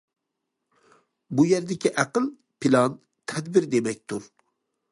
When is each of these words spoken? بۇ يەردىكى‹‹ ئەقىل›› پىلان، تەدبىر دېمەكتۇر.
بۇ 1.39 1.45
يەردىكى‹‹ 1.49 1.91
ئەقىل›› 2.03 2.27
پىلان، 2.65 2.99
تەدبىر 3.33 3.69
دېمەكتۇر. 3.75 4.27